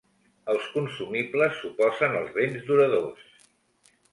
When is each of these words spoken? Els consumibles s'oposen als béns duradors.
Els 0.53 0.63
consumibles 0.77 1.53
s'oposen 1.59 2.17
als 2.23 2.35
béns 2.39 2.67
duradors. 2.71 3.31